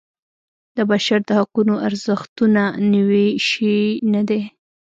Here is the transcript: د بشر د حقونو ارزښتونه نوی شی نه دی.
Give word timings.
د 0.75 0.77
بشر 0.91 1.19
د 1.25 1.29
حقونو 1.39 1.75
ارزښتونه 1.87 2.63
نوی 2.93 3.27
شی 3.47 3.75
نه 4.13 4.21
دی. 4.29 4.41